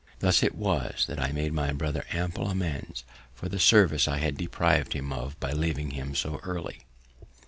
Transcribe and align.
Thus 0.17 0.41
it 0.41 0.55
was 0.55 1.05
that 1.05 1.19
I 1.19 1.31
made 1.31 1.53
my 1.53 1.71
brother 1.73 2.07
ample 2.11 2.49
amends 2.49 3.03
for 3.35 3.47
the 3.47 3.59
service 3.59 4.07
I 4.07 4.17
had 4.17 4.35
depriv'd 4.35 4.93
him 4.93 5.13
of 5.13 5.39
by 5.39 5.51
leaving 5.53 5.91
him 5.91 6.15
so 6.15 6.39
early. 6.41 6.85